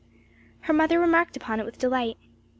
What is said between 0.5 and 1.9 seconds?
Her mother remarked upon it with